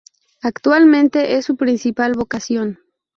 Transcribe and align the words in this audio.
Actualmente 0.41 1.35
es 1.35 1.45
su 1.45 1.55
principal 1.55 2.13
vocación. 2.13 2.79